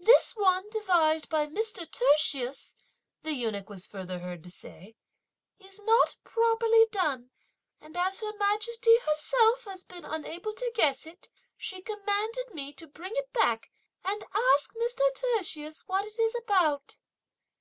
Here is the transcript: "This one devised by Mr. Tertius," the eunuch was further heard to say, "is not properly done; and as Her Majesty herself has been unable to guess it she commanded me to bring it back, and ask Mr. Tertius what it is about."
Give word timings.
"This 0.00 0.32
one 0.34 0.68
devised 0.70 1.28
by 1.28 1.46
Mr. 1.46 1.88
Tertius," 1.88 2.74
the 3.22 3.34
eunuch 3.34 3.68
was 3.68 3.86
further 3.86 4.18
heard 4.18 4.42
to 4.42 4.50
say, 4.50 4.96
"is 5.60 5.78
not 5.84 6.16
properly 6.24 6.88
done; 6.90 7.30
and 7.80 7.96
as 7.96 8.18
Her 8.18 8.32
Majesty 8.36 8.98
herself 8.98 9.66
has 9.66 9.84
been 9.84 10.04
unable 10.04 10.54
to 10.54 10.72
guess 10.74 11.06
it 11.06 11.30
she 11.56 11.82
commanded 11.82 12.52
me 12.52 12.72
to 12.72 12.88
bring 12.88 13.12
it 13.14 13.32
back, 13.32 13.70
and 14.04 14.24
ask 14.34 14.74
Mr. 14.74 15.02
Tertius 15.14 15.86
what 15.86 16.04
it 16.04 16.18
is 16.18 16.34
about." 16.34 16.96